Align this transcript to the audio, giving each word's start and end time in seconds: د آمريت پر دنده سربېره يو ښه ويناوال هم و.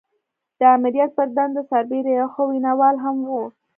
د 0.59 0.61
آمريت 0.75 1.09
پر 1.17 1.27
دنده 1.37 1.61
سربېره 1.71 2.11
يو 2.19 2.27
ښه 2.33 2.41
ويناوال 2.49 2.95
هم 3.03 3.15
و. 3.29 3.31